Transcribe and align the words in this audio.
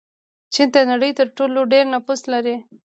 چین 0.53 0.67
د 0.73 0.77
نړۍ 0.91 1.11
تر 1.19 1.27
ټولو 1.37 1.59
ډېر 1.73 1.85
نفوس 1.93 2.21
لري. 2.33 2.55